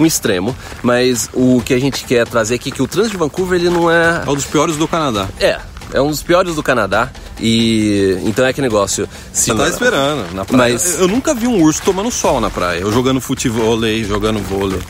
um 0.00 0.04
extremo, 0.04 0.56
mas 0.82 1.30
o 1.32 1.62
que 1.64 1.72
a 1.72 1.78
gente 1.78 2.02
quer 2.04 2.26
trazer 2.26 2.56
aqui 2.56 2.70
é 2.70 2.72
que 2.72 2.82
o 2.82 2.88
trânsito 2.88 3.12
de 3.12 3.18
Vancouver 3.18 3.60
ele 3.60 3.70
não 3.70 3.88
é 3.88 4.24
É 4.26 4.28
um 4.30 4.34
dos 4.34 4.44
piores 4.46 4.76
do 4.76 4.88
Canadá. 4.88 5.28
é 5.40 5.60
é 5.92 6.00
um 6.00 6.10
dos 6.10 6.24
piores 6.24 6.56
do 6.56 6.62
Canadá 6.62 7.08
e 7.38 8.18
então 8.24 8.44
é 8.44 8.52
que 8.52 8.60
negócio 8.60 9.08
se 9.32 9.52
Você 9.52 9.54
tá 9.54 9.68
esperando 9.68 10.34
na 10.34 10.44
praia. 10.44 10.72
Mas- 10.72 10.98
Eu 10.98 11.06
nunca 11.06 11.32
vi 11.34 11.46
um 11.46 11.62
urso 11.62 11.80
tomando 11.84 12.10
sol 12.10 12.40
na 12.40 12.50
praia. 12.50 12.80
Eu 12.80 12.90
jogando 12.90 13.20
futevôlei, 13.20 14.02
jogando 14.02 14.40
vôlei. 14.40 14.80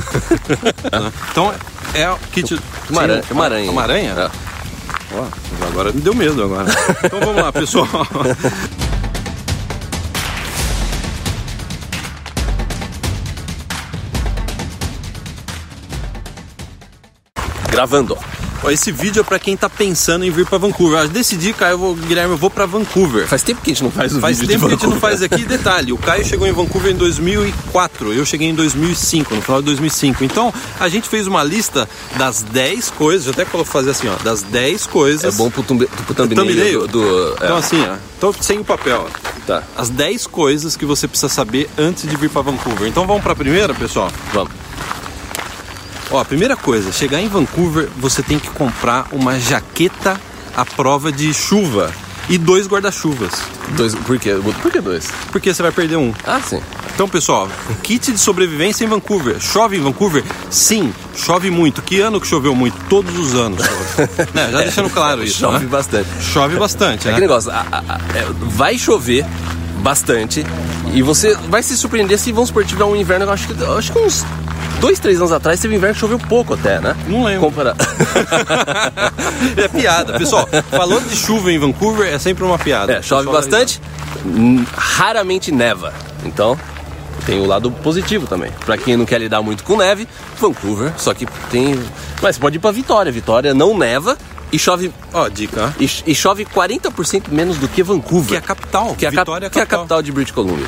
então 1.30 1.52
é 1.92 2.08
o 2.08 2.16
kit. 2.32 2.58
Uma 2.88 3.02
aranha, 3.02 3.22
Sim, 3.22 3.34
uma 3.34 3.44
aranha. 3.44 3.70
Uma 3.70 3.82
aranha? 3.82 4.10
É. 4.16 4.30
Ó, 5.14 5.26
agora 5.68 5.92
me 5.92 6.00
deu 6.00 6.14
medo 6.14 6.42
agora. 6.42 6.68
Então 7.04 7.20
vamos 7.20 7.42
lá, 7.42 7.52
pessoal. 7.52 7.86
gravando. 17.74 18.16
Ó, 18.62 18.70
Esse 18.70 18.90
vídeo 18.90 19.20
é 19.20 19.22
pra 19.22 19.38
quem 19.38 19.56
tá 19.56 19.68
pensando 19.68 20.24
em 20.24 20.30
vir 20.30 20.46
pra 20.46 20.56
Vancouver. 20.56 21.00
Eu 21.00 21.08
decidi, 21.08 21.52
Caio, 21.52 21.72
eu 21.72 21.78
vou, 21.78 21.94
Guilherme, 21.94 22.32
eu 22.32 22.36
vou 22.38 22.48
pra 22.48 22.64
Vancouver. 22.64 23.26
Faz 23.28 23.42
tempo 23.42 23.60
que 23.60 23.70
a 23.70 23.74
gente 23.74 23.84
não 23.84 23.90
faz 23.90 24.14
o 24.16 24.20
Faz 24.20 24.38
vídeo 24.40 24.54
tempo 24.54 24.68
de 24.70 24.76
que 24.76 24.84
a 24.84 24.86
gente 24.88 24.94
não 24.94 25.00
faz 25.00 25.22
aqui. 25.22 25.44
Detalhe, 25.44 25.92
o 25.92 25.98
Caio 25.98 26.24
chegou 26.24 26.46
em 26.46 26.52
Vancouver 26.52 26.92
em 26.92 26.96
2004, 26.96 28.12
eu 28.14 28.24
cheguei 28.24 28.48
em 28.48 28.54
2005, 28.54 29.34
no 29.34 29.42
final 29.42 29.60
de 29.60 29.66
2005. 29.66 30.24
Então, 30.24 30.52
a 30.80 30.88
gente 30.88 31.08
fez 31.10 31.26
uma 31.26 31.42
lista 31.44 31.86
das 32.16 32.42
10 32.42 32.88
coisas, 32.90 33.26
eu 33.26 33.32
até 33.32 33.44
vou 33.44 33.64
fazer 33.66 33.90
assim, 33.90 34.08
ó, 34.08 34.14
das 34.24 34.42
10 34.42 34.86
coisas. 34.86 35.34
É 35.34 35.36
bom 35.36 35.50
pro, 35.50 35.62
tumbe, 35.62 35.86
pro 35.86 36.14
thumbnail, 36.14 36.86
do, 36.86 36.88
do- 36.88 37.28
é, 37.40 37.44
Então, 37.44 37.56
assim, 37.58 37.84
ó, 37.86 37.96
tô 38.18 38.34
sem 38.40 38.58
o 38.60 38.64
papel, 38.64 39.06
ó. 39.06 39.28
tá, 39.46 39.62
As 39.76 39.90
10 39.90 40.26
coisas 40.26 40.74
que 40.74 40.86
você 40.86 41.06
precisa 41.06 41.28
saber 41.28 41.68
antes 41.76 42.08
de 42.08 42.16
vir 42.16 42.30
pra 42.30 42.40
Vancouver. 42.40 42.88
Então, 42.88 43.06
vamos 43.06 43.22
pra 43.22 43.34
primeira, 43.36 43.74
pessoal? 43.74 44.10
vamos. 44.32 44.52
Ó, 46.14 46.24
primeira 46.24 46.56
coisa, 46.56 46.92
chegar 46.92 47.20
em 47.20 47.28
Vancouver, 47.28 47.88
você 47.98 48.22
tem 48.22 48.38
que 48.38 48.48
comprar 48.50 49.06
uma 49.10 49.38
jaqueta 49.40 50.20
à 50.56 50.64
prova 50.64 51.10
de 51.10 51.34
chuva 51.34 51.90
e 52.28 52.38
dois 52.38 52.68
guarda-chuvas. 52.68 53.32
Dois, 53.70 53.94
por 53.96 54.16
quê? 54.18 54.30
Por 54.62 54.70
que 54.70 54.80
dois? 54.80 55.08
Porque 55.32 55.52
você 55.52 55.60
vai 55.62 55.72
perder 55.72 55.96
um. 55.96 56.12
Ah, 56.24 56.40
sim. 56.40 56.60
Então, 56.94 57.08
pessoal, 57.08 57.48
kit 57.82 58.12
de 58.12 58.18
sobrevivência 58.18 58.84
em 58.84 58.86
Vancouver. 58.86 59.40
Chove 59.40 59.76
em 59.76 59.80
Vancouver? 59.80 60.22
Sim, 60.48 60.94
chove 61.16 61.50
muito. 61.50 61.82
Que 61.82 62.00
ano 62.00 62.20
que 62.20 62.26
choveu 62.28 62.54
muito? 62.54 62.76
Todos 62.88 63.18
os 63.18 63.34
anos 63.34 63.60
chove. 63.64 64.12
Né, 64.32 64.48
já 64.52 64.58
deixando 64.58 64.90
claro 64.90 65.24
isso, 65.24 65.40
Chove 65.40 65.64
né? 65.64 65.66
bastante. 65.66 66.08
Chove 66.20 66.56
bastante, 66.56 67.08
É 67.08 67.10
né? 67.10 67.14
que 67.16 67.20
negócio, 67.22 67.50
a- 67.50 67.66
a- 67.72 67.78
a- 67.96 68.00
é, 68.16 68.24
vai 68.42 68.78
chover 68.78 69.26
bastante 69.82 70.46
e 70.94 71.02
você 71.02 71.34
vai 71.50 71.62
se 71.64 71.76
surpreender 71.76 72.18
se 72.18 72.30
vamos 72.30 72.48
supor 72.48 72.64
tiver 72.64 72.84
um 72.84 72.94
inverno, 72.94 73.26
eu 73.26 73.32
acho 73.32 73.48
que, 73.48 73.60
eu 73.60 73.76
acho 73.76 73.92
que 73.92 73.98
uns 73.98 74.24
dois, 74.84 74.98
três 74.98 75.18
anos 75.18 75.32
atrás 75.32 75.58
teve 75.58 75.72
um 75.72 75.76
inverno 75.78 75.94
que 75.94 76.00
choveu 76.00 76.18
pouco 76.18 76.52
até, 76.52 76.78
né? 76.78 76.94
Não 77.08 77.24
lembro. 77.24 77.40
Compara... 77.48 77.74
é 79.56 79.66
piada. 79.68 80.18
Pessoal, 80.18 80.46
falando 80.70 81.08
de 81.08 81.16
chuva 81.16 81.50
em 81.50 81.58
Vancouver 81.58 82.12
é 82.12 82.18
sempre 82.18 82.44
uma 82.44 82.58
piada. 82.58 82.92
é, 82.92 83.02
chove 83.02 83.24
Pessoal, 83.24 83.42
bastante, 83.42 83.80
raramente 84.76 85.50
neva. 85.50 85.92
Então, 86.24 86.58
tem 87.24 87.40
o 87.40 87.46
lado 87.46 87.70
positivo 87.70 88.26
também. 88.26 88.50
Pra 88.66 88.76
quem 88.76 88.94
não 88.96 89.06
quer 89.06 89.18
lidar 89.18 89.40
muito 89.40 89.64
com 89.64 89.76
neve, 89.78 90.06
Vancouver, 90.38 90.92
só 90.98 91.14
que 91.14 91.24
tem. 91.50 91.80
Mas 92.20 92.36
pode 92.36 92.56
ir 92.56 92.60
pra 92.60 92.70
Vitória. 92.70 93.10
Vitória 93.10 93.54
não 93.54 93.76
neva 93.76 94.18
e 94.52 94.58
chove. 94.58 94.92
Ó, 95.14 95.28
dica. 95.28 95.74
E, 95.80 95.88
e 96.06 96.14
chove 96.14 96.44
40% 96.44 97.24
menos 97.30 97.56
do 97.56 97.68
que 97.68 97.82
Vancouver. 97.82 98.28
Que 98.28 98.34
é 98.34 98.38
a 98.38 98.42
capital. 98.42 98.94
que 98.94 99.06
é 99.06 99.08
a, 99.08 99.12
cap- 99.12 99.30
é 99.30 99.34
a 99.34 99.38
que 99.38 99.44
é 99.44 99.46
a 99.46 99.50
capital. 99.50 99.78
capital 99.80 100.02
de 100.02 100.12
British 100.12 100.34
Columbia. 100.34 100.66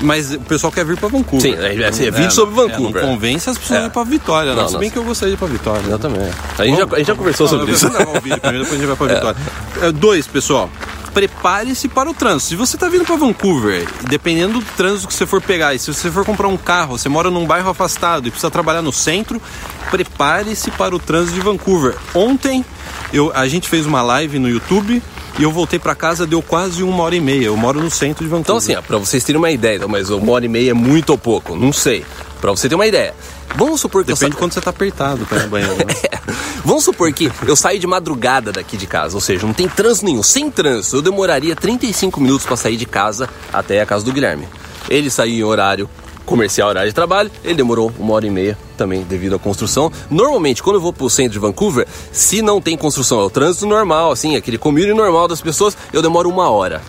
Mas 0.00 0.32
o 0.32 0.40
pessoal 0.40 0.72
quer 0.72 0.84
vir 0.84 0.96
pra 0.96 1.08
Vancouver. 1.08 1.52
Sim, 1.52 1.58
é- 1.62 1.74
é- 1.76 1.86
é 2.06 2.10
vídeo 2.10 2.30
sobre 2.30 2.54
Vancouver. 2.54 3.02
É, 3.02 3.06
não 3.06 3.12
convence 3.14 3.50
as 3.50 3.58
pessoas 3.58 3.80
É. 3.80 3.82
a 3.82 3.86
ir 3.86 3.90
pra 3.90 4.04
Vitória, 4.04 4.54
não. 4.54 4.62
Não, 4.62 4.68
Se 4.68 4.78
bem 4.78 4.90
que 4.90 4.96
eu 4.96 5.04
gostaria 5.04 5.34
de 5.34 5.38
ir 5.38 5.38
pra 5.38 5.48
Vitória. 5.48 5.82
né? 5.82 5.92
Eu 5.92 5.98
também. 5.98 6.30
A 6.58 6.64
gente, 6.64 6.78
já, 6.78 6.84
a 6.84 6.98
gente 6.98 7.06
já 7.06 7.14
conversou 7.14 7.46
Não, 7.46 7.58
sobre 7.58 7.72
isso. 7.72 7.88
vou 7.88 7.96
gravar 7.98 8.18
o 8.18 8.20
vídeo 8.20 8.40
primeiro, 8.40 8.64
depois 8.64 8.80
a 8.80 8.86
gente 8.86 8.96
vai 8.96 8.96
pra 9.08 9.14
Vitória. 9.14 9.40
É, 9.82 9.92
Dois, 9.92 10.26
pessoal. 10.26 10.70
Prepare-se 11.12 11.88
para 11.88 12.08
o 12.08 12.14
trânsito. 12.14 12.50
Se 12.50 12.56
você 12.56 12.76
está 12.76 12.88
vindo 12.88 13.04
para 13.04 13.16
Vancouver, 13.16 13.84
dependendo 14.08 14.60
do 14.60 14.64
trânsito 14.76 15.08
que 15.08 15.14
você 15.14 15.26
for 15.26 15.42
pegar, 15.42 15.74
e 15.74 15.78
se 15.78 15.92
você 15.92 16.08
for 16.10 16.24
comprar 16.24 16.46
um 16.46 16.56
carro, 16.56 16.96
você 16.96 17.08
mora 17.08 17.28
num 17.30 17.44
bairro 17.46 17.68
afastado 17.68 18.28
e 18.28 18.30
precisa 18.30 18.48
trabalhar 18.50 18.80
no 18.80 18.92
centro, 18.92 19.42
prepare-se 19.90 20.70
para 20.70 20.94
o 20.94 20.98
trânsito 21.00 21.34
de 21.34 21.40
Vancouver. 21.40 21.96
Ontem 22.14 22.64
eu, 23.12 23.32
a 23.34 23.48
gente 23.48 23.68
fez 23.68 23.86
uma 23.86 24.02
live 24.02 24.38
no 24.38 24.48
YouTube 24.48 25.02
e 25.38 25.42
eu 25.42 25.50
voltei 25.50 25.78
para 25.78 25.94
casa, 25.94 26.26
deu 26.26 26.42
quase 26.42 26.82
uma 26.82 27.02
hora 27.02 27.14
e 27.14 27.20
meia. 27.20 27.46
Eu 27.46 27.56
moro 27.56 27.80
no 27.82 27.90
centro 27.90 28.24
de 28.24 28.30
Vancouver. 28.30 28.40
Então, 28.42 28.56
assim, 28.56 28.74
ó, 28.74 28.82
pra 28.82 28.98
vocês 28.98 29.24
terem 29.24 29.38
uma 29.38 29.50
ideia, 29.50 29.86
mas 29.88 30.10
uma 30.10 30.32
hora 30.32 30.44
e 30.44 30.48
meia 30.48 30.70
é 30.70 30.74
muito 30.74 31.10
ou 31.10 31.18
pouco, 31.18 31.56
não 31.56 31.72
sei. 31.72 32.04
Pra 32.40 32.50
você 32.50 32.68
ter 32.68 32.74
uma 32.74 32.86
ideia. 32.86 33.14
Vamos 33.56 33.80
supor 33.80 34.04
que 34.04 34.12
Depende 34.12 34.26
eu 34.26 34.30
de 34.30 34.36
quando 34.36 34.52
você 34.52 34.60
tá 34.60 34.70
apertado 34.70 35.26
para 35.26 35.38
ir 35.38 35.42
no 35.42 35.48
banheiro. 35.48 35.74
Né? 35.76 35.94
Vamos 36.64 36.84
supor 36.84 37.12
que 37.12 37.30
eu 37.46 37.56
saio 37.56 37.78
de 37.78 37.86
madrugada 37.86 38.52
daqui 38.52 38.76
de 38.76 38.86
casa, 38.86 39.14
ou 39.16 39.20
seja, 39.20 39.46
não 39.46 39.52
tem 39.52 39.68
trânsito 39.68 40.06
nenhum. 40.06 40.22
Sem 40.22 40.50
trânsito, 40.50 40.96
eu 40.96 41.02
demoraria 41.02 41.56
35 41.56 42.20
minutos 42.20 42.46
pra 42.46 42.56
sair 42.56 42.76
de 42.76 42.86
casa 42.86 43.28
até 43.52 43.80
a 43.80 43.86
casa 43.86 44.04
do 44.04 44.12
Guilherme. 44.12 44.46
Ele 44.88 45.10
saiu 45.10 45.34
em 45.34 45.42
horário 45.44 45.88
comercial, 46.24 46.68
horário 46.68 46.90
de 46.90 46.94
trabalho, 46.94 47.30
ele 47.42 47.54
demorou 47.54 47.92
uma 47.98 48.14
hora 48.14 48.26
e 48.26 48.30
meia 48.30 48.56
também 48.76 49.02
devido 49.02 49.34
à 49.34 49.38
construção. 49.38 49.90
Normalmente, 50.10 50.62
quando 50.62 50.76
eu 50.76 50.80
vou 50.80 50.92
pro 50.92 51.10
centro 51.10 51.32
de 51.32 51.38
Vancouver, 51.38 51.86
se 52.12 52.40
não 52.42 52.60
tem 52.60 52.76
construção, 52.76 53.20
é 53.20 53.24
o 53.24 53.30
trânsito 53.30 53.66
normal, 53.66 54.12
assim, 54.12 54.36
aquele 54.36 54.58
community 54.58 54.94
normal 54.94 55.28
das 55.28 55.40
pessoas, 55.40 55.76
eu 55.92 56.00
demoro 56.02 56.28
uma 56.28 56.48
hora. 56.50 56.80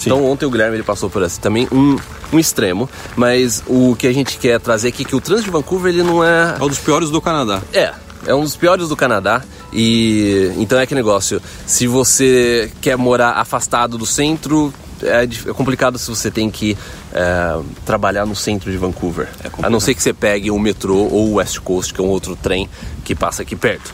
Então 0.00 0.24
ontem 0.24 0.44
o 0.44 0.50
Guilherme 0.50 0.76
ele 0.76 0.82
passou 0.82 1.08
por 1.08 1.22
esse 1.22 1.40
também 1.40 1.66
um, 1.72 1.96
um 2.32 2.38
extremo, 2.38 2.88
mas 3.16 3.62
o 3.66 3.96
que 3.96 4.06
a 4.06 4.12
gente 4.12 4.36
quer 4.38 4.60
trazer 4.60 4.88
aqui 4.88 5.02
é 5.02 5.06
que 5.06 5.16
o 5.16 5.20
trânsito 5.20 5.46
de 5.46 5.52
Vancouver 5.52 5.92
ele 5.92 6.02
não 6.02 6.22
é 6.22 6.56
É 6.58 6.62
um 6.62 6.68
dos 6.68 6.78
piores 6.78 7.10
do 7.10 7.20
Canadá. 7.22 7.62
é, 7.72 7.92
é 8.26 8.34
um 8.34 8.42
dos 8.42 8.56
piores 8.56 8.88
do 8.88 8.96
Canadá. 8.96 9.42
E 9.72 10.52
então 10.56 10.78
é 10.78 10.86
que 10.86 10.94
negócio. 10.94 11.42
Se 11.66 11.86
você 11.86 12.70
quer 12.80 12.96
morar 12.96 13.32
afastado 13.32 13.98
do 13.98 14.06
centro, 14.06 14.72
é, 15.04 15.24
é 15.24 15.52
complicado 15.52 15.98
se 15.98 16.08
você 16.08 16.30
tem 16.30 16.50
que 16.50 16.76
é, 17.12 17.58
trabalhar 17.84 18.26
no 18.26 18.34
centro 18.34 18.70
de 18.70 18.76
Vancouver. 18.76 19.28
a 19.62 19.70
não 19.70 19.78
ser 19.80 19.94
que 19.94 20.02
você 20.02 20.12
pegue 20.12 20.50
o 20.50 20.58
metrô 20.58 20.96
ou 20.96 21.28
o 21.30 21.34
West 21.34 21.58
Coast, 21.60 21.92
que 21.94 22.00
é 22.00 22.04
um 22.04 22.08
outro 22.08 22.34
trem 22.36 22.68
que 23.04 23.14
passa 23.14 23.42
aqui 23.42 23.54
perto. 23.56 23.92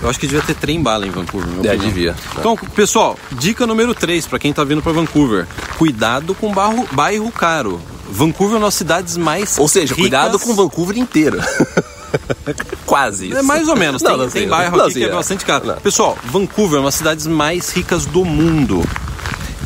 Eu 0.00 0.08
acho 0.08 0.20
que 0.20 0.28
devia 0.28 0.42
ter 0.42 0.54
trem 0.54 0.80
bala 0.80 1.04
em 1.06 1.10
Vancouver. 1.10 1.48
meu 1.48 1.64
É, 1.64 1.74
opinião. 1.74 1.88
devia. 1.88 2.14
Então, 2.38 2.56
pessoal, 2.56 3.18
dica 3.32 3.66
número 3.66 3.92
3 3.94 4.26
para 4.28 4.38
quem 4.38 4.52
tá 4.52 4.62
vindo 4.62 4.80
para 4.80 4.92
Vancouver. 4.92 5.44
Cuidado 5.76 6.34
com 6.36 6.52
bairro, 6.52 6.86
bairro 6.92 7.32
caro. 7.32 7.80
Vancouver 8.08 8.54
é 8.54 8.58
uma 8.58 8.66
das 8.68 8.74
cidades 8.74 9.16
mais 9.16 9.58
Ou 9.58 9.66
seja, 9.66 9.94
ricas- 9.94 9.98
cuidado 9.98 10.38
com 10.38 10.54
Vancouver 10.54 10.96
inteiro. 10.96 11.38
Quase 12.86 13.28
isso. 13.28 13.36
É 13.38 13.42
mais 13.42 13.68
ou 13.68 13.76
menos, 13.76 14.00
tem, 14.00 14.10
Não, 14.10 14.18
não 14.18 14.30
tem 14.30 14.48
bairro 14.48 14.76
Não, 14.76 14.84
aqui 14.86 14.94
que 14.94 15.04
é 15.04 15.08
é. 15.08 15.12
bastante 15.12 15.44
caro. 15.44 15.74
Pessoal, 15.82 16.16
Vancouver 16.24 16.76
é 16.78 16.80
uma 16.80 16.86
das 16.88 16.94
cidades 16.94 17.26
mais 17.26 17.70
ricas 17.70 18.06
do 18.06 18.24
mundo. 18.24 18.82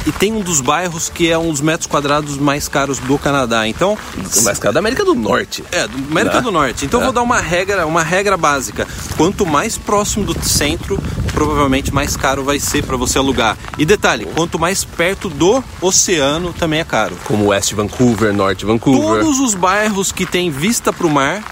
E 0.07 0.11
tem 0.13 0.33
um 0.33 0.41
dos 0.41 0.61
bairros 0.61 1.09
que 1.09 1.31
é 1.31 1.39
um 1.39 1.51
dos 1.51 1.61
metros 1.61 1.87
quadrados 1.87 2.37
mais 2.39 2.67
caros 2.69 2.99
do 2.99 3.17
Canadá. 3.19 3.67
Então, 3.69 3.97
Mais 4.43 4.59
caro 4.59 4.75
da 4.75 4.81
América 4.81 5.05
do 5.05 5.15
Norte. 5.15 5.63
É, 5.71 5.87
do 5.87 5.97
América 6.11 6.37
Né? 6.37 6.41
do 6.43 6.51
Norte. 6.51 6.85
Então 6.85 7.01
É. 7.01 7.05
vou 7.05 7.13
dar 7.13 7.23
uma 7.23 7.41
regra, 7.41 7.87
uma 7.87 8.03
regra 8.03 8.37
básica. 8.37 8.87
Quanto 9.17 9.47
mais 9.47 9.79
próximo 9.79 10.25
do 10.25 10.35
centro, 10.45 10.99
provavelmente 11.33 11.93
mais 11.95 12.17
caro 12.17 12.43
vai 12.43 12.59
ser 12.59 12.85
para 12.85 12.97
você 12.97 13.19
alugar. 13.19 13.57
E 13.79 13.85
detalhe, 13.85 14.27
quanto 14.35 14.59
mais 14.59 14.83
perto 14.85 15.29
do 15.29 15.63
oceano 15.81 16.53
também 16.53 16.81
é 16.81 16.85
caro. 16.85 17.17
Como 17.25 17.47
West 17.49 17.73
Vancouver, 17.73 18.33
Norte 18.33 18.65
Vancouver. 18.67 19.23
Todos 19.25 19.39
os 19.41 19.55
bairros 19.55 20.11
que 20.11 20.27
têm 20.27 20.51
vista 20.51 20.93
para 20.93 21.07
o 21.07 21.11
mar 21.11 21.43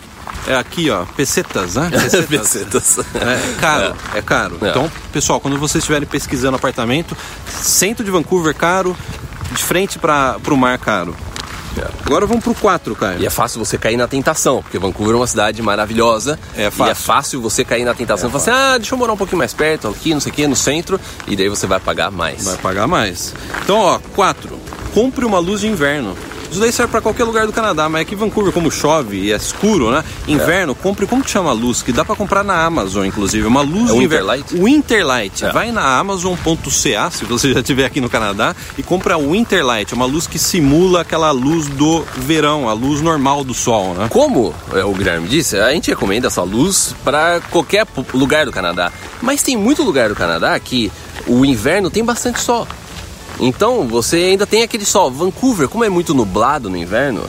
é 0.51 0.57
aqui, 0.57 0.91
ó, 0.91 1.05
pesetas, 1.05 1.75
né? 1.75 1.91
Pesetas. 1.95 2.27
Pesetas. 2.27 2.99
É 3.15 3.61
caro, 3.61 3.97
é, 4.15 4.23
caro. 4.23 4.59
É. 4.63 4.69
Então, 4.69 4.91
pessoal, 5.13 5.41
quando 5.41 5.59
vocês 5.59 5.83
estiverem 5.83 6.07
pesquisando 6.07 6.57
apartamento, 6.57 7.17
centro 7.47 8.05
de 8.05 8.11
Vancouver 8.11 8.55
caro, 8.55 8.97
de 9.53 9.63
frente 9.63 9.99
para 9.99 10.39
o 10.49 10.57
mar 10.57 10.79
caro. 10.79 11.15
Agora 12.05 12.27
vamos 12.27 12.43
pro 12.43 12.55
4, 12.55 12.97
Caio. 12.97 13.23
E 13.23 13.27
é 13.27 13.31
fácil 13.31 13.65
você 13.65 13.79
cair 13.79 13.97
na 13.97 14.09
tentação, 14.09 14.63
porque 14.63 14.79
Vancouver 14.79 15.15
é 15.15 15.17
uma 15.17 15.27
cidade 15.27 15.63
maravilhosa. 15.63 16.39
É 16.57 16.71
fácil. 16.71 16.87
E 16.87 16.91
é 16.91 16.95
fácil 16.95 17.41
você 17.41 17.65
cair 17.65 17.85
na 17.85 17.95
tentação 17.95 18.29
e 18.29 18.33
falar 18.33 18.43
assim: 18.43 18.51
ah, 18.51 18.77
deixa 18.77 18.95
eu 18.95 18.99
morar 18.99 19.13
um 19.13 19.17
pouquinho 19.17 19.39
mais 19.39 19.55
perto, 19.55 19.89
aqui, 19.89 20.13
não 20.13 20.21
sei 20.21 20.33
o 20.33 20.35
que, 20.35 20.47
no 20.47 20.57
centro. 20.57 21.01
E 21.27 21.37
daí 21.37 21.49
você 21.49 21.67
vai 21.67 21.79
pagar 21.79 22.11
mais. 22.11 22.45
Vai 22.45 22.57
pagar 22.57 22.87
mais. 22.87 23.33
Então, 23.63 23.79
ó, 23.79 23.99
4. 24.15 24.59
Compre 24.93 25.25
uma 25.25 25.39
luz 25.39 25.61
de 25.61 25.69
inverno. 25.69 26.17
Isso 26.51 26.59
daí 26.59 26.73
serve 26.73 26.91
para 26.91 27.01
qualquer 27.01 27.25
lugar 27.25 27.47
do 27.47 27.53
Canadá, 27.53 27.89
mas 27.89 28.03
aqui 28.03 28.15
em 28.15 28.19
Vancouver, 28.19 28.53
como 28.53 28.71
chove 28.71 29.17
e 29.19 29.33
é 29.33 29.37
escuro, 29.37 29.91
né? 29.91 30.03
Inverno, 30.27 30.75
compre, 30.75 31.07
como 31.07 31.23
que 31.23 31.31
chama 31.31 31.51
a 31.51 31.53
luz? 31.53 31.81
Que 31.83 31.93
dá 31.93 32.05
para 32.05 32.17
comprar 32.17 32.43
na 32.43 32.65
Amazon, 32.65 33.07
inclusive. 33.07 33.47
Uma 33.47 33.63
luz 33.63 33.91
É. 33.91 33.93
Winterlight? 33.93 34.55
Winterlight. 34.57 35.45
É. 35.45 35.53
Vai 35.53 35.71
na 35.71 35.99
Amazon.ca, 35.99 37.11
se 37.11 37.25
você 37.25 37.53
já 37.53 37.61
estiver 37.61 37.85
aqui 37.85 38.01
no 38.01 38.11
Canadá, 38.11 38.55
e 38.77 38.83
compra 38.83 39.15
a 39.15 39.19
Winterlight, 39.19 39.95
uma 39.95 40.07
luz 40.07 40.27
que 40.27 40.39
simula 40.39 41.03
aquela 41.03 41.31
luz 41.31 41.69
do 41.69 42.05
verão, 42.17 42.69
a 42.69 42.73
luz 42.73 43.01
normal 43.01 43.45
do 43.45 43.55
sol, 43.55 43.95
né? 43.95 44.09
Como 44.11 44.55
é, 44.73 44.85
o 44.85 44.93
Guilherme 44.93 45.29
disse, 45.29 45.57
a 45.57 45.71
gente 45.71 45.91
recomenda 45.91 46.27
essa 46.27 46.43
luz 46.43 46.95
para 47.05 47.41
qualquer 47.51 47.87
lugar 48.13 48.45
do 48.45 48.53
Canadá. 48.53 48.91
Mas 49.23 49.43
tem 49.43 49.57
muito 49.57 49.83
lugar 49.83 50.09
do 50.09 50.17
Canadá 50.17 50.59
que 50.59 50.91
o 51.27 51.45
inverno 51.45 51.91
tem 51.91 52.05
bastante 52.05 52.41
sol. 52.41 52.67
Então 53.41 53.87
você 53.89 54.17
ainda 54.17 54.47
tem 54.47 54.63
aquele 54.63 54.85
sol. 54.85 55.11
Vancouver, 55.11 55.69
como 55.69 55.83
é 55.85 55.89
muito 55.89 56.15
nublado 56.15 56.69
no 56.71 56.77
inverno, 56.77 57.23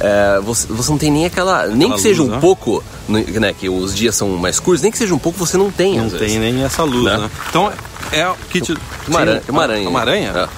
é, 0.00 0.40
você, 0.42 0.66
você 0.68 0.90
não 0.90 0.98
tem 0.98 1.10
nem 1.10 1.24
aquela. 1.26 1.66
Nem 1.66 1.82
Aquela 1.82 1.94
que 1.94 2.00
seja 2.02 2.20
luz, 2.22 2.30
um 2.32 2.34
né? 2.34 2.40
pouco, 2.40 2.84
né? 3.08 3.54
Que 3.58 3.68
os 3.68 3.94
dias 3.94 4.16
são 4.16 4.28
mais 4.30 4.58
curtos, 4.58 4.82
nem 4.82 4.90
que 4.90 4.98
seja 4.98 5.14
um 5.14 5.18
pouco, 5.18 5.38
você 5.38 5.56
não 5.56 5.70
tem. 5.70 5.98
Não 5.98 6.10
tem 6.10 6.18
vezes. 6.18 6.38
nem 6.38 6.62
essa 6.64 6.82
luz, 6.82 7.04
Né? 7.04 7.16
né? 7.18 7.30
Então 7.48 7.72
é 8.10 8.28
o 8.28 8.34
que 8.50 8.60
te. 8.60 8.76
Uma 9.06 9.20
aranha. 9.20 9.42
Uma 9.48 9.62
aranha. 9.62 9.88
Uma 9.88 10.00
aranha? 10.00 10.32
É. 10.34 10.48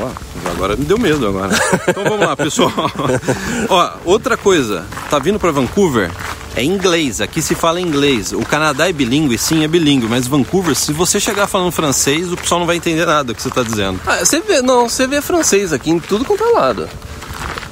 Ó, 0.00 0.10
agora 0.50 0.76
me 0.76 0.84
deu 0.84 0.98
medo 0.98 1.26
agora. 1.26 1.50
Então 1.88 2.04
vamos 2.04 2.20
lá, 2.26 2.36
pessoal. 2.36 2.70
Ó, 3.68 3.90
outra 4.04 4.36
coisa, 4.36 4.84
tá 5.10 5.18
vindo 5.18 5.38
para 5.40 5.50
Vancouver? 5.50 6.10
É 6.58 6.64
inglês, 6.64 7.20
aqui 7.20 7.40
se 7.40 7.54
fala 7.54 7.80
inglês. 7.80 8.32
O 8.32 8.40
Canadá 8.44 8.88
é 8.88 8.92
bilíngue, 8.92 9.38
sim, 9.38 9.62
é 9.62 9.68
bilíngue, 9.68 10.06
mas 10.08 10.26
Vancouver, 10.26 10.74
se 10.74 10.92
você 10.92 11.20
chegar 11.20 11.46
falando 11.46 11.70
francês, 11.70 12.32
o 12.32 12.36
pessoal 12.36 12.58
não 12.58 12.66
vai 12.66 12.74
entender 12.76 13.06
nada 13.06 13.24
do 13.24 13.34
que 13.34 13.40
você 13.40 13.48
tá 13.50 13.62
dizendo. 13.62 14.00
Ah, 14.04 14.24
você 14.24 14.40
vê, 14.40 14.60
não, 14.60 14.88
você 14.88 15.06
vê 15.06 15.22
francês 15.22 15.72
aqui 15.72 15.88
em 15.90 16.00
tudo 16.00 16.24
quanto 16.24 16.42
é 16.42 16.48
lado. 16.48 16.88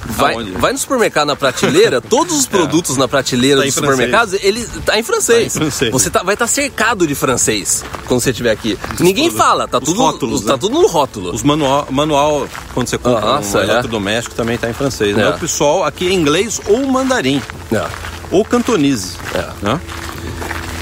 Vai, 0.08 0.34
Aonde? 0.34 0.52
vai 0.52 0.72
no 0.72 0.78
supermercado 0.78 1.26
na 1.26 1.34
prateleira, 1.34 1.98
todos 2.08 2.38
os 2.38 2.46
produtos 2.46 2.96
na 2.96 3.08
prateleira 3.08 3.58
Tá 3.58 3.66
dos 3.66 3.74
supermercados, 3.74 4.34
ele 4.40 4.64
tá 4.84 4.96
em 4.96 5.02
francês. 5.02 5.52
Tá 5.52 5.58
em 5.58 5.62
francês. 5.62 5.90
Você 5.90 6.10
tá- 6.10 6.22
vai 6.22 6.34
estar 6.34 6.46
cercado 6.46 7.08
de 7.08 7.14
francês 7.16 7.84
quando 8.06 8.20
você 8.20 8.30
estiver 8.30 8.52
aqui. 8.52 8.78
Ninguém 9.00 9.24
produtos. 9.24 9.36
fala, 9.36 9.66
tá 9.66 9.78
Os 9.78 9.84
tudo, 9.84 10.00
rótulos, 10.00 10.40
tá 10.42 10.52
né? 10.52 10.58
tudo 10.60 10.80
no 10.80 10.86
rótulo. 10.86 11.34
Os 11.34 11.42
manual, 11.42 11.88
manual 11.90 12.48
quando 12.72 12.86
você 12.86 12.96
compra 12.98 13.20
Nossa, 13.20 13.58
um 13.58 13.60
é. 13.62 13.64
eletrodoméstico, 13.64 14.36
também 14.36 14.56
tá 14.56 14.70
em 14.70 14.72
francês. 14.74 15.18
É. 15.18 15.24
Mas 15.24 15.36
o 15.36 15.40
pessoal 15.40 15.82
aqui 15.84 16.06
é 16.06 16.12
inglês 16.12 16.60
ou 16.68 16.86
mandarim. 16.86 17.42
É. 17.72 17.84
ou 18.30 18.44
cantonese. 18.44 19.16
É. 19.34 19.48
Né? 19.62 19.80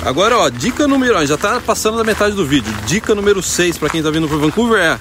Agora, 0.04 0.38
ó, 0.38 0.48
dica 0.50 0.86
número. 0.86 1.16
ó, 1.18 1.24
Já 1.24 1.36
tá 1.36 1.60
passando 1.64 1.96
da 1.96 2.04
metade 2.04 2.34
do 2.34 2.44
vídeo. 2.46 2.72
Dica 2.86 3.14
número 3.14 3.42
6 3.42 3.78
para 3.78 3.88
quem 3.88 4.02
tá 4.02 4.10
vindo 4.10 4.28
para 4.28 4.36
Vancouver 4.36 4.78
é. 4.80 4.98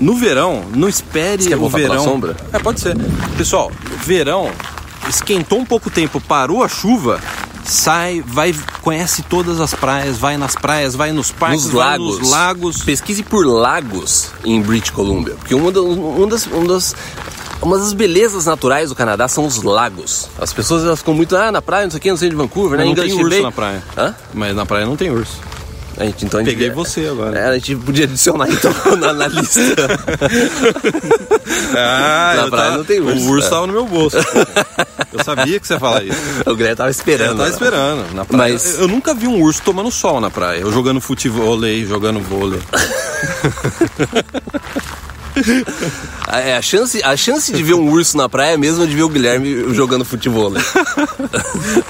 No 0.00 0.16
verão, 0.16 0.64
não 0.74 0.88
espere 0.88 1.54
o 1.54 1.68
verão. 1.68 2.04
sombra? 2.04 2.36
É, 2.52 2.58
pode 2.58 2.80
ser. 2.80 2.96
Pessoal, 3.38 3.70
verão, 4.04 4.50
esquentou 5.08 5.58
um 5.60 5.64
pouco 5.64 5.88
o 5.88 5.90
tempo, 5.90 6.20
parou 6.20 6.64
a 6.64 6.68
chuva, 6.68 7.20
sai, 7.64 8.22
vai, 8.26 8.52
conhece 8.82 9.22
todas 9.22 9.60
as 9.60 9.72
praias, 9.72 10.18
vai 10.18 10.36
nas 10.36 10.54
praias, 10.56 10.94
vai 10.96 11.12
nos 11.12 11.30
parques, 11.30 11.64
Nos 11.64 11.72
vai 11.72 11.86
lagos. 11.90 12.18
nos 12.18 12.30
lagos. 12.30 12.82
Pesquise 12.82 13.22
por 13.22 13.46
lagos 13.46 14.30
em 14.44 14.60
British 14.60 14.90
Columbia. 14.90 15.34
Porque 15.36 15.54
uma 15.54 15.70
das. 16.26 16.46
Uma 16.46 16.68
das 16.68 16.94
uma 17.64 17.78
das 17.78 17.92
belezas 17.92 18.46
naturais 18.46 18.88
do 18.90 18.94
Canadá 18.94 19.26
são 19.28 19.46
os 19.46 19.62
lagos. 19.62 20.28
As 20.38 20.52
pessoas 20.52 20.84
elas 20.84 20.98
ficam 21.00 21.14
muito, 21.14 21.36
ah, 21.36 21.50
na 21.52 21.60
praia, 21.62 21.84
não 21.84 21.90
sei 21.90 21.98
o 21.98 22.00
que, 22.02 22.10
não 22.10 22.16
sei 22.16 22.28
de 22.30 22.36
Vancouver, 22.36 22.78
né? 22.78 22.84
Mas 22.84 22.88
não 22.88 22.94
tem 22.94 23.04
English 23.12 23.24
urso 23.24 23.30
Bay. 23.36 23.42
na 23.42 23.52
praia. 23.52 23.82
Hã? 23.96 24.14
Mas 24.32 24.54
na 24.56 24.66
praia 24.66 24.86
não 24.86 24.96
tem 24.96 25.10
urso. 25.10 25.38
A 25.96 26.04
gente, 26.04 26.24
então, 26.24 26.40
a 26.40 26.42
gente 26.42 26.52
Peguei 26.52 26.68
devia- 26.70 26.84
você 26.84 27.06
agora. 27.06 27.38
É, 27.38 27.46
a 27.50 27.54
gente 27.54 27.76
podia 27.76 28.04
adicionar 28.04 28.48
então 28.50 28.72
na, 28.98 29.12
na 29.12 29.26
lista. 29.28 29.60
Ah, 31.76 32.34
Na 32.36 32.48
praia 32.48 32.64
tava- 32.64 32.76
não 32.78 32.84
tem 32.84 33.00
urso. 33.00 33.26
O 33.26 33.30
urso 33.30 33.46
É. 33.46 33.50
tava 33.50 33.66
no 33.66 33.72
meu 33.72 33.86
bolso. 33.86 34.16
eu 35.12 35.24
sabia 35.24 35.60
que 35.60 35.66
você 35.66 35.74
ia 35.74 35.80
falar 35.80 36.02
isso. 36.02 36.18
o 36.46 36.54
Greg 36.56 36.74
tava 36.74 36.90
esperando. 36.90 37.30
Eu 37.30 37.36
tava 37.36 37.48
né? 37.48 37.54
esperando. 37.54 38.14
Na 38.14 38.24
praia. 38.24 38.52
Mas- 38.54 38.78
Eu 38.78 38.88
nunca 38.88 39.14
vi 39.14 39.26
um 39.28 39.40
urso 39.40 39.62
tomando 39.62 39.90
sol 39.90 40.20
na 40.20 40.30
praia. 40.30 40.60
Eu 40.60 40.72
jogando 40.72 41.00
futebol, 41.00 41.58
jogando 41.86 42.20
vôlei. 42.20 42.60
A, 46.26 46.40
é, 46.40 46.56
a, 46.56 46.62
chance, 46.62 47.00
a 47.04 47.16
chance 47.16 47.52
de 47.52 47.62
ver 47.62 47.74
um 47.74 47.90
urso 47.90 48.16
na 48.16 48.28
praia 48.28 48.52
é 48.52 48.54
a 48.54 48.58
mesma 48.58 48.86
de 48.86 48.94
ver 48.96 49.02
o 49.02 49.08
Guilherme 49.08 49.72
jogando 49.74 50.04
futebol. 50.04 50.50
né? 50.50 50.60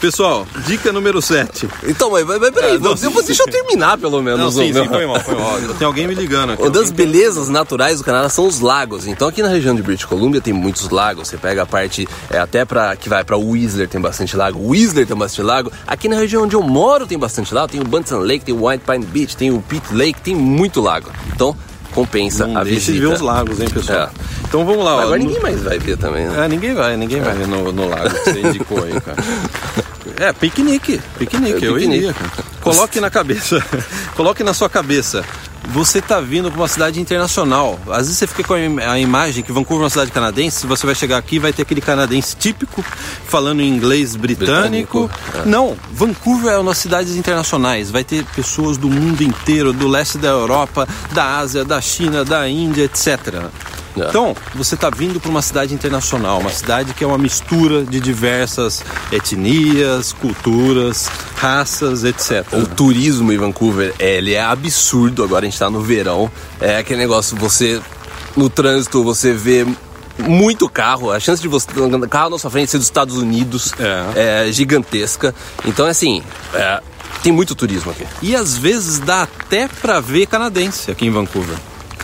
Pessoal, 0.00 0.46
dica 0.66 0.92
número 0.92 1.20
7. 1.20 1.68
Então, 1.86 2.10
mas, 2.10 2.24
mas 2.26 2.50
peraí, 2.50 2.76
É, 2.76 2.78
não, 2.78 2.96
você- 2.96 3.08
deixa 3.22 3.42
eu 3.42 3.46
terminar 3.50 3.98
pelo 3.98 4.22
menos. 4.22 4.40
Não, 4.40 4.50
sim, 4.50 4.70
o 4.70 4.74
meu. 4.74 4.84
sim, 4.84 4.88
foi 4.90 5.06
mal, 5.06 5.20
foi 5.20 5.34
mal. 5.34 5.58
Tem 5.78 5.86
alguém 5.86 6.06
me 6.06 6.14
ligando 6.14 6.52
aqui. 6.52 6.62
Uma 6.62 6.70
das 6.70 6.90
belezas 6.90 7.48
naturais 7.48 7.98
do 7.98 8.04
Canadá 8.04 8.28
são 8.28 8.46
os 8.46 8.60
lagos. 8.60 9.06
Então 9.06 9.28
aqui 9.28 9.42
na 9.42 9.48
região 9.48 9.74
de 9.74 9.82
British 9.82 10.04
Columbia 10.04 10.40
tem 10.40 10.52
muitos 10.52 10.88
lagos. 10.90 11.28
Você 11.28 11.36
pega 11.36 11.62
a 11.62 11.66
parte 11.66 12.06
é, 12.30 12.38
até 12.38 12.64
para 12.64 12.94
que 12.96 13.08
vai 13.08 13.24
para 13.24 13.36
Whistler 13.36 13.88
tem 13.88 14.00
bastante 14.00 14.36
lago. 14.36 14.60
Whistler 14.70 15.06
tem 15.06 15.16
bastante 15.16 15.42
lago. 15.46 15.72
Aqui 15.86 16.08
na 16.08 16.16
região 16.16 16.44
onde 16.44 16.54
eu 16.54 16.62
moro 16.62 17.06
tem 17.06 17.18
bastante 17.18 17.52
lago. 17.54 17.68
Tem 17.72 17.80
o 17.80 17.84
Bunsen 17.84 18.18
Lake, 18.18 18.44
tem 18.44 18.54
o 18.54 18.66
White 18.68 18.84
Pine 18.86 19.04
Beach, 19.04 19.36
tem 19.36 19.50
o 19.50 19.60
Pitt 19.60 19.92
Lake, 19.94 20.20
tem 20.20 20.34
muito 20.34 20.80
lago. 20.80 21.10
Então 21.34 21.56
compensa 21.90 22.46
Não 22.46 22.58
a 22.58 22.64
visita. 22.64 22.92
de 22.92 23.00
ver 23.00 23.06
os 23.06 23.20
lagos, 23.20 23.60
hein, 23.60 23.68
pessoal? 23.72 23.98
É. 24.04 24.08
Então 24.48 24.64
vamos 24.64 24.84
lá. 24.84 24.96
ó. 24.96 25.00
Agora 25.02 25.18
No- 25.18 25.24
ninguém 25.24 25.40
mais 25.40 25.62
vai 25.62 25.78
ver 25.78 25.96
também. 25.96 26.26
Né? 26.26 26.44
É, 26.44 26.48
ninguém 26.48 26.74
vai, 26.74 26.96
ninguém 26.96 27.20
vai 27.20 27.34
no, 27.34 27.72
no 27.72 27.88
lago 27.88 28.10
que 28.10 28.32
você 28.32 28.40
indicou 28.40 28.82
aí, 28.84 29.00
cara. 29.00 29.16
É, 30.18 30.32
piquenique, 30.34 31.00
piquenique, 31.18 31.64
É, 31.64 31.68
eu 31.68 31.74
piquenique. 31.74 31.96
iria, 32.04 32.12
cara. 32.12 32.30
Coloque 32.74 33.00
na 33.00 33.10
cabeça, 33.10 33.64
coloque 34.16 34.42
na 34.42 34.54
sua 34.54 34.68
cabeça. 34.68 35.24
Você 35.72 36.00
tá 36.00 36.20
vindo 36.20 36.50
para 36.50 36.58
uma 36.60 36.66
cidade 36.68 36.98
internacional. 37.00 37.78
Às 37.90 37.98
vezes 38.06 38.16
você 38.18 38.26
fica 38.26 38.42
com 38.42 38.54
a 38.54 38.60
im- 38.60 38.80
a 38.80 38.98
imagem 38.98 39.44
que 39.44 39.52
Vancouver 39.52 39.82
é 39.82 39.84
uma 39.84 39.90
cidade 39.90 40.10
canadense, 40.10 40.66
você 40.66 40.84
vai 40.86 40.94
chegar 40.94 41.18
aqui 41.18 41.36
e 41.36 41.38
vai 41.38 41.52
ter 41.52 41.62
aquele 41.62 41.82
canadense 41.82 42.34
típico 42.34 42.82
falando 43.28 43.60
em 43.60 43.68
inglês 43.68 44.16
britânico. 44.16 45.06
Britânico, 45.06 45.10
é. 45.34 45.48
Não, 45.48 45.76
Vancouver 45.92 46.52
é 46.54 46.58
uma 46.58 46.70
das 46.70 46.78
cidades 46.78 47.14
internacionais. 47.14 47.90
Vai 47.90 48.02
ter 48.02 48.24
pessoas 48.34 48.78
do 48.78 48.88
mundo 48.88 49.22
inteiro, 49.22 49.72
do 49.72 49.86
leste 49.86 50.16
da 50.18 50.28
Europa, 50.28 50.88
da 51.12 51.36
Ásia, 51.38 51.62
da 51.64 51.80
China, 51.80 52.24
da 52.24 52.48
Índia, 52.48 52.84
etc. 52.84 53.44
É. 53.96 54.08
Então, 54.08 54.34
você 54.54 54.74
está 54.74 54.90
vindo 54.90 55.20
para 55.20 55.30
uma 55.30 55.42
cidade 55.42 55.74
internacional, 55.74 56.40
uma 56.40 56.50
cidade 56.50 56.94
que 56.94 57.02
é 57.02 57.06
uma 57.06 57.18
mistura 57.18 57.84
de 57.84 58.00
diversas 58.00 58.84
etnias, 59.10 60.12
culturas, 60.12 61.10
raças, 61.36 62.04
etc. 62.04 62.46
O 62.52 62.66
turismo 62.66 63.32
em 63.32 63.38
Vancouver, 63.38 63.94
é, 63.98 64.16
ele 64.18 64.34
é 64.34 64.42
absurdo. 64.42 65.24
Agora 65.24 65.46
a 65.46 65.48
gente 65.48 65.58
tá 65.58 65.70
no 65.70 65.82
verão. 65.82 66.30
É 66.60 66.78
aquele 66.78 67.00
negócio, 67.00 67.36
você 67.36 67.80
no 68.36 68.48
trânsito, 68.48 69.02
você 69.02 69.32
vê 69.32 69.66
muito 70.18 70.68
carro. 70.68 71.10
A 71.10 71.18
chance 71.18 71.40
de 71.42 71.48
você 71.48 71.66
ter 71.66 71.80
um 71.80 72.00
carro 72.02 72.30
na 72.30 72.38
sua 72.38 72.50
frente 72.50 72.70
ser 72.70 72.78
dos 72.78 72.86
Estados 72.86 73.16
Unidos 73.16 73.72
É. 73.78 74.46
é, 74.48 74.52
gigantesca. 74.52 75.34
Então, 75.64 75.86
assim, 75.86 76.22
é, 76.54 76.80
tem 77.22 77.32
muito 77.32 77.54
turismo 77.54 77.90
aqui. 77.90 78.06
E 78.22 78.36
às 78.36 78.56
vezes 78.56 78.98
dá 78.98 79.22
até 79.22 79.68
para 79.68 80.00
ver 80.00 80.26
canadense 80.26 80.90
aqui 80.90 81.06
em 81.06 81.10
Vancouver. 81.10 81.56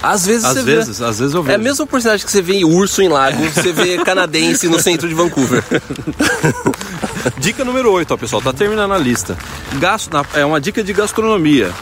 Às 0.03 0.27
vezes 0.27 0.45
Às 0.45 0.55
você 0.55 0.63
vezes, 0.63 0.99
vê. 0.99 1.05
às 1.05 1.19
vezes 1.19 1.35
eu 1.35 1.43
vejo. 1.43 1.53
É 1.53 1.55
a 1.57 1.59
mesma 1.63 1.87
porcentagem 1.87 2.25
que 2.25 2.31
você 2.33 2.43
vê 2.43 2.65
urso 2.65 3.03
em 3.03 3.09
lago, 3.09 3.43
você 3.51 3.73
vê 3.73 3.99
canadense 3.99 4.69
no 4.69 4.81
centro 4.81 5.09
de 5.09 5.15
Vancouver. 5.15 5.65
Dica 7.39 7.65
número 7.65 7.91
8, 7.93 8.13
ó, 8.13 8.17
pessoal, 8.17 8.41
tá 8.43 8.53
terminando 8.53 8.93
a 8.93 8.99
lista. 8.99 9.37
Gasto, 9.79 10.11
é 10.35 10.45
uma 10.45 10.61
dica 10.61 10.83
de 10.83 10.93
gastronomia. 10.93 11.73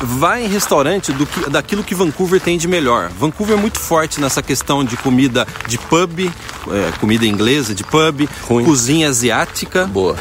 Vai 0.00 0.44
em 0.44 0.48
restaurante 0.48 1.12
do 1.12 1.26
que, 1.26 1.50
daquilo 1.50 1.84
que 1.84 1.94
Vancouver 1.94 2.40
tem 2.40 2.56
de 2.58 2.66
melhor. 2.66 3.08
Vancouver 3.18 3.56
é 3.56 3.60
muito 3.60 3.78
forte 3.78 4.20
nessa 4.20 4.42
questão 4.42 4.84
de 4.84 4.96
comida 4.96 5.46
de 5.68 5.78
pub, 5.78 6.20
é, 6.70 6.92
comida 6.98 7.26
inglesa 7.26 7.74
de 7.74 7.84
pub, 7.84 8.28
Ruim. 8.42 8.64
cozinha 8.64 9.08
asiática, 9.08 9.84
Boa. 9.86 10.16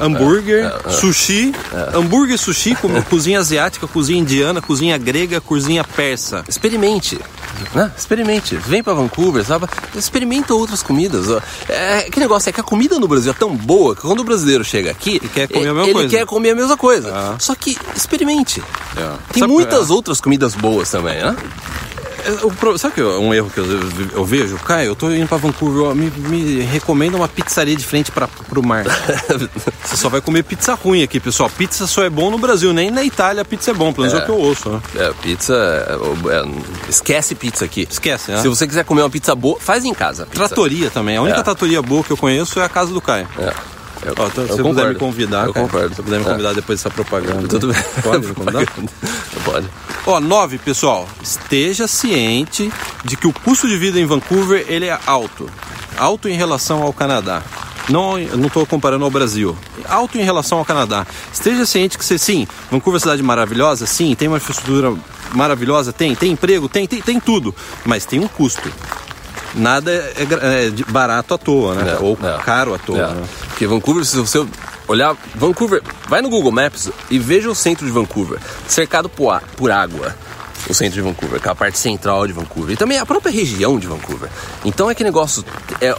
Hambúrguer, 0.00 0.72
sushi, 0.90 1.52
hambúrguer, 1.94 2.38
sushi, 2.38 2.74
co- 2.74 2.88
cozinha 3.08 3.38
asiática, 3.38 3.86
cozinha 3.86 4.18
indiana, 4.20 4.60
cozinha 4.62 4.96
grega, 4.98 5.40
cozinha 5.40 5.84
persa. 5.84 6.44
Experimente. 6.48 7.18
Né? 7.74 7.92
Experimente. 7.96 8.56
Vem 8.56 8.82
pra 8.82 8.94
Vancouver, 8.94 9.44
sabe? 9.44 9.66
Experimenta 9.94 10.54
outras 10.54 10.82
comidas. 10.82 11.26
É, 11.68 12.08
que 12.10 12.18
negócio 12.18 12.48
é 12.48 12.52
que 12.52 12.60
a 12.60 12.64
comida 12.64 12.98
no 12.98 13.06
Brasil 13.06 13.32
é 13.32 13.34
tão 13.34 13.54
boa 13.54 13.94
que 13.94 14.00
quando 14.02 14.20
o 14.20 14.24
brasileiro 14.24 14.64
chega 14.64 14.90
aqui, 14.90 15.16
Ele 15.16 15.28
quer 15.28 15.46
comer 15.46 15.68
a 15.68 15.74
mesma 15.74 15.84
ele 15.84 15.92
coisa. 15.92 16.08
quer 16.08 16.24
comer 16.26 16.50
a 16.50 16.54
mesma 16.54 16.76
coisa. 16.76 17.12
Ah. 17.14 17.34
Só 17.38 17.54
que 17.54 17.76
experimente. 17.94 18.62
É. 18.96 19.10
Tem 19.32 19.40
Sabe- 19.40 19.52
muitas 19.52 19.90
é. 19.90 19.92
outras 19.92 20.20
comidas 20.20 20.54
boas 20.54 20.90
também, 20.90 21.22
né? 21.22 21.36
É, 22.24 22.44
o 22.72 22.78
sabe 22.78 22.94
que 22.94 23.02
um 23.02 23.32
erro 23.32 23.50
que 23.50 23.58
eu, 23.58 23.66
eu 24.14 24.24
vejo? 24.24 24.56
Caio, 24.58 24.88
eu 24.88 24.96
tô 24.96 25.10
indo 25.10 25.26
pra 25.26 25.36
Vancouver, 25.38 25.84
ó, 25.90 25.94
me, 25.94 26.10
me 26.10 26.60
recomenda 26.62 27.16
uma 27.16 27.28
pizzaria 27.28 27.74
de 27.76 27.84
frente 27.84 28.10
pra, 28.12 28.28
pro 28.28 28.62
mar. 28.62 28.84
Você 29.84 29.96
só 29.96 30.08
vai 30.08 30.20
comer 30.20 30.42
pizza 30.44 30.74
ruim 30.74 31.02
aqui, 31.02 31.18
pessoal. 31.20 31.50
Pizza 31.50 31.86
só 31.86 32.02
é 32.04 32.10
bom 32.10 32.30
no 32.30 32.38
Brasil, 32.38 32.72
nem 32.72 32.90
na 32.90 33.02
Itália 33.04 33.42
a 33.42 33.44
pizza 33.44 33.70
é 33.70 33.74
bom, 33.74 33.92
pelo 33.92 34.06
menos 34.06 34.18
é, 34.18 34.20
É. 34.20 34.22
o 34.22 34.26
que 34.26 34.32
eu 34.32 34.38
ouço. 34.38 34.70
Né? 34.70 34.80
É, 34.96 35.12
pizza. 35.22 35.54
é, 35.54 36.36
é, 36.36 36.48
esquece 36.88 37.34
pizza 37.34 37.64
aqui. 37.64 37.86
Esquece, 37.90 38.30
né? 38.30 38.40
Se 38.40 38.48
você 38.48 38.66
quiser 38.66 38.84
comer 38.84 39.02
uma 39.02 39.10
pizza 39.10 39.34
boa, 39.34 39.58
faz 39.60 39.84
em 39.84 39.94
casa. 39.94 40.26
pizza. 40.26 40.46
Tratoria 40.46 40.90
também. 40.90 41.16
A 41.16 41.22
única 41.22 41.40
É. 41.40 41.42
tratoria 41.42 41.80
boa 41.82 42.02
que 42.04 42.10
eu 42.10 42.16
conheço 42.16 42.60
é 42.60 42.64
a 42.64 42.68
casa 42.68 42.92
do 42.92 43.00
Caio. 43.00 43.28
É. 43.38 43.52
Eu, 44.02 44.14
Ó, 44.16 44.26
então, 44.28 44.46
se 44.46 44.52
você 44.54 44.62
puder 44.62 44.88
me 44.88 44.94
convidar, 44.94 45.46
Eu 45.46 45.52
Caio, 45.52 45.66
concordo. 45.66 45.90
se 45.90 45.96
você 45.96 46.02
puder 46.02 46.18
me 46.20 46.24
convidar 46.24 46.54
depois 46.54 46.78
dessa 46.78 46.88
propaganda. 46.88 47.46
Tudo 47.46 47.68
bem. 47.70 47.82
Pode 48.02 48.26
me 48.28 48.34
convidar? 48.34 48.64
Pode. 49.44 49.68
Ó, 50.06 50.20
nove, 50.20 50.58
pessoal. 50.58 51.08
Esteja 51.22 51.86
ciente 51.86 52.70
de 53.04 53.16
que 53.16 53.26
o 53.26 53.32
custo 53.32 53.68
de 53.68 53.76
vida 53.76 53.98
em 54.00 54.06
Vancouver 54.06 54.64
ele 54.68 54.86
é 54.86 54.98
alto. 55.06 55.48
Alto 55.98 56.28
em 56.28 56.34
relação 56.34 56.82
ao 56.82 56.92
Canadá. 56.92 57.42
Não, 57.88 58.18
estou 58.18 58.64
comparando 58.66 59.04
ao 59.04 59.10
Brasil. 59.10 59.56
Alto 59.88 60.16
em 60.16 60.22
relação 60.22 60.58
ao 60.58 60.64
Canadá. 60.64 61.06
Esteja 61.32 61.66
ciente 61.66 61.98
que 61.98 62.04
você, 62.04 62.18
sim, 62.18 62.46
Vancouver 62.70 62.94
é 62.94 62.96
uma 62.96 63.00
cidade 63.00 63.22
maravilhosa, 63.22 63.86
sim, 63.86 64.14
tem 64.14 64.28
uma 64.28 64.36
infraestrutura 64.36 64.94
maravilhosa, 65.32 65.92
tem, 65.92 66.14
tem 66.14 66.32
emprego, 66.32 66.68
tem, 66.68 66.86
tem, 66.86 67.00
tem 67.00 67.18
tudo. 67.18 67.54
Mas 67.84 68.04
tem 68.04 68.20
um 68.20 68.28
custo. 68.28 68.70
Nada 69.54 69.90
é, 69.92 70.66
é 70.66 70.70
de- 70.70 70.84
barato 70.84 71.34
à 71.34 71.38
toa, 71.38 71.74
né? 71.74 71.92
É, 71.92 71.98
Ou 72.00 72.16
é. 72.22 72.38
caro 72.44 72.74
à 72.74 72.78
toa. 72.78 72.98
É. 72.98 73.06
né? 73.14 73.24
Porque 73.48 73.66
Vancouver, 73.66 74.04
se 74.04 74.16
você 74.18 74.46
olhar. 74.90 75.16
Vancouver, 75.34 75.82
vai 76.08 76.20
no 76.20 76.28
Google 76.28 76.52
Maps 76.52 76.90
e 77.10 77.18
veja 77.18 77.50
o 77.50 77.54
centro 77.54 77.86
de 77.86 77.92
Vancouver, 77.92 78.38
cercado 78.66 79.08
por, 79.08 79.40
por 79.56 79.70
água. 79.70 80.14
o 80.68 80.74
centro 80.74 80.94
de 80.94 81.00
Vancouver, 81.00 81.40
que 81.40 81.48
é 81.48 81.50
a 81.50 81.54
parte 81.54 81.78
central 81.78 82.26
de 82.26 82.32
Vancouver. 82.32 82.74
E 82.74 82.76
também 82.76 82.98
a 82.98 83.06
própria 83.06 83.32
região 83.32 83.78
de 83.78 83.86
Vancouver. 83.86 84.28
Então 84.64 84.90
é 84.90 84.94
que 84.94 85.04
negócio. 85.04 85.44
É, 85.80 85.94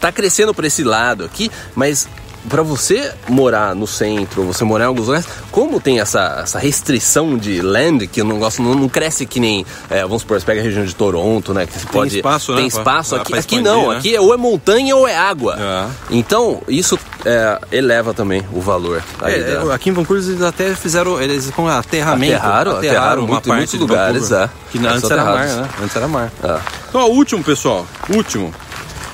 tá 0.00 0.12
crescendo 0.12 0.54
por 0.54 0.64
esse 0.64 0.84
lado 0.84 1.24
aqui, 1.24 1.50
mas 1.74 2.08
para 2.48 2.62
você 2.62 3.12
morar 3.28 3.74
no 3.74 3.86
centro, 3.86 4.42
você 4.44 4.64
morar 4.64 4.84
em 4.84 4.88
alguns 4.88 5.06
lugares, 5.06 5.26
como 5.50 5.80
tem 5.80 6.00
essa, 6.00 6.40
essa 6.42 6.58
restrição 6.58 7.36
de 7.36 7.60
land, 7.60 8.06
que 8.06 8.22
o 8.22 8.24
negócio 8.24 8.62
não, 8.62 8.74
não 8.74 8.88
cresce 8.88 9.26
que 9.26 9.38
nem, 9.40 9.64
é, 9.90 10.02
vamos 10.02 10.22
supor, 10.22 10.38
você 10.40 10.46
pega 10.46 10.60
a 10.60 10.64
região 10.64 10.84
de 10.84 10.94
Toronto, 10.94 11.52
né? 11.54 11.66
Que 11.66 11.72
você 11.74 11.78
tem 11.80 11.92
pode. 11.92 12.16
Espaço, 12.16 12.52
tem 12.54 12.62
né, 12.62 12.68
espaço, 12.68 13.10
pra, 13.10 13.22
aqui, 13.22 13.30
pra 13.32 13.40
aqui 13.40 13.54
expandir, 13.56 13.72
não, 13.72 13.90
né? 13.90 13.96
aqui 13.98 14.14
é, 14.16 14.20
ou 14.20 14.32
é 14.34 14.36
montanha 14.36 14.96
ou 14.96 15.06
é 15.06 15.16
água. 15.16 15.56
É. 15.58 15.86
Então, 16.10 16.62
isso 16.68 16.98
é, 17.24 17.58
eleva 17.70 18.14
também 18.14 18.42
o 18.52 18.60
valor. 18.60 19.02
É, 19.22 19.38
da- 19.64 19.74
aqui 19.74 19.90
em 19.90 19.92
Vancouver 19.92 20.24
eles 20.24 20.42
até 20.42 20.74
fizeram, 20.74 21.20
eles 21.20 21.50
com 21.50 21.68
aterramento. 21.68 22.34
Aterraram, 22.36 22.76
aterraram 22.76 23.26
muito- 23.26 23.48
em 23.48 23.52
muitos 23.56 23.74
lugares, 23.74 24.32
é. 24.32 24.48
Que 24.70 24.78
antes 24.86 25.10
era 25.10 25.24
mar, 25.24 25.46
né? 25.46 25.68
Antes 25.82 25.96
era 25.96 26.08
mar. 26.08 26.32
Ah. 26.42 26.60
Então, 26.88 27.00
ó, 27.02 27.06
o 27.06 27.12
último, 27.14 27.42
pessoal, 27.44 27.86
último. 28.10 28.52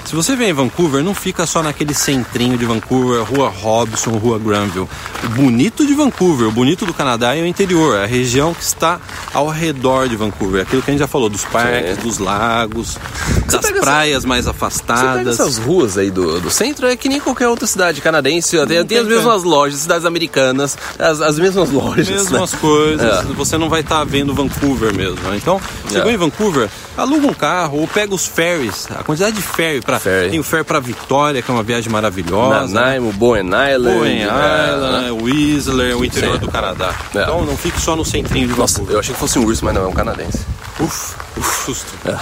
Se 0.04 0.14
você 0.14 0.36
vem 0.36 0.50
em 0.50 0.52
Vancouver, 0.52 1.02
não 1.02 1.14
fica 1.14 1.46
só 1.46 1.62
naquele 1.62 1.94
centrinho 1.94 2.58
de 2.58 2.64
Vancouver, 2.66 3.22
Rua 3.24 3.48
Robson, 3.48 4.10
Rua 4.10 4.38
Granville. 4.38 4.86
O 5.24 5.28
bonito 5.30 5.84
de 5.86 5.94
Vancouver, 5.94 6.46
o 6.46 6.52
bonito 6.52 6.84
do 6.84 6.92
Canadá 6.92 7.34
é 7.34 7.40
o 7.42 7.46
interior, 7.46 7.96
é 7.96 8.04
a 8.04 8.06
região 8.06 8.52
que 8.54 8.62
está 8.62 9.00
ao 9.32 9.48
redor 9.48 10.06
de 10.08 10.14
Vancouver. 10.14 10.62
Aquilo 10.62 10.82
que 10.82 10.90
a 10.90 10.92
gente 10.92 11.00
já 11.00 11.08
falou, 11.08 11.28
dos 11.30 11.44
parques, 11.46 11.96
Sim. 11.96 12.02
dos 12.02 12.18
lagos, 12.18 12.98
das 13.46 13.60
pega 13.62 13.78
essa- 13.78 13.80
praias 13.80 14.24
mais 14.26 14.44
Você 14.44 14.50
afastadas. 14.50 15.26
essas 15.40 15.56
ruas 15.56 15.96
aí 15.96 16.10
do, 16.10 16.38
do 16.38 16.50
centro, 16.50 16.86
é 16.86 16.94
que 16.96 17.08
nem 17.08 17.18
qualquer 17.18 17.48
outra 17.48 17.66
cidade 17.66 18.00
canadense. 18.02 18.56
Tem, 18.58 18.66
tem 18.66 18.98
as 18.98 19.06
tem 19.06 19.16
mesmas 19.16 19.42
lojas, 19.42 19.80
cidades 19.80 20.04
americanas, 20.04 20.76
as, 20.98 21.20
as 21.22 21.38
mesmas 21.38 21.70
lojas. 21.70 22.08
mesmas 22.08 22.52
né? 22.52 22.58
coisas, 22.60 23.20
É. 23.30 23.32
você 23.32 23.56
não 23.56 23.70
vai 23.70 23.80
estar 23.80 24.04
vendo 24.04 24.34
Vancouver 24.34 24.92
mesmo. 24.94 25.16
né? 25.30 25.36
Então, 25.38 25.58
chegou 25.90 26.10
É. 26.10 26.14
em 26.14 26.18
Vancouver, 26.18 26.68
aluga 26.96 27.26
um 27.26 27.34
carro 27.34 27.78
ou 27.80 27.88
pega 27.88 28.14
os 28.14 28.26
ferries, 28.26 28.86
a 28.94 29.02
quantidade 29.02 29.34
de 29.34 29.42
ferry 29.42 29.80
para 29.80 29.93
Ferry. 30.00 30.30
tem 30.30 30.38
o 30.40 30.42
ferry 30.44 30.64
para 30.64 30.80
Vitória, 30.80 31.42
que 31.42 31.50
é 31.50 31.54
uma 31.54 31.62
viagem 31.62 31.90
maravilhosa. 31.90 32.72
Nanaimo, 32.74 33.12
Bowen 33.12 33.46
Island. 33.46 33.98
Bowen 33.98 34.22
é, 34.22 34.26
Island, 34.26 35.22
Whistler, 35.22 35.96
o 35.98 36.04
interior 36.04 36.38
do 36.38 36.50
Canadá. 36.50 36.94
É. 37.14 37.22
Então 37.22 37.44
não 37.44 37.56
fique 37.56 37.80
só 37.80 37.94
no 37.96 38.04
centrinho 38.04 38.48
de 38.48 38.54
Nossa, 38.58 38.82
eu 38.88 38.98
achei 38.98 39.14
que 39.14 39.20
fosse 39.20 39.38
um 39.38 39.44
urso, 39.44 39.64
mas 39.64 39.74
não, 39.74 39.84
é 39.84 39.86
um 39.86 39.92
canadense. 39.92 40.40
Uf, 40.80 41.14
uf, 41.36 41.64
susto. 41.66 41.92
É. 42.06 42.16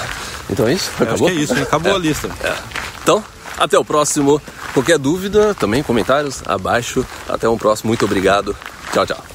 Então 0.50 0.66
é 0.66 0.74
isso? 0.74 0.90
Eu 0.90 0.94
Acho 0.94 1.02
Acabou? 1.14 1.28
que 1.28 1.34
é 1.34 1.36
isso, 1.38 1.54
acabou 1.54 1.92
É. 1.92 1.94
a 1.94 1.98
lista. 1.98 2.30
É. 2.44 2.52
Então, 3.02 3.24
até 3.58 3.78
o 3.78 3.84
próximo. 3.84 4.40
Qualquer 4.74 4.98
dúvida, 4.98 5.54
também 5.54 5.82
comentários 5.82 6.42
abaixo. 6.46 7.04
Até 7.28 7.48
um 7.48 7.58
próximo. 7.58 7.88
Muito 7.88 8.04
obrigado. 8.04 8.56
Tchau, 8.92 9.06
tchau. 9.06 9.31